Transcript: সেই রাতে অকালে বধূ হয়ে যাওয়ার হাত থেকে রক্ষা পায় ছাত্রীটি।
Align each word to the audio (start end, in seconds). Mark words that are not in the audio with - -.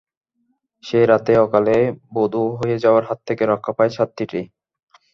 সেই 0.83 1.05
রাতে 1.07 1.33
অকালে 1.37 1.77
বধূ 2.13 2.43
হয়ে 2.59 2.77
যাওয়ার 2.83 3.03
হাত 3.09 3.19
থেকে 3.27 3.43
রক্ষা 3.45 3.71
পায় 3.77 3.91
ছাত্রীটি। 3.95 4.41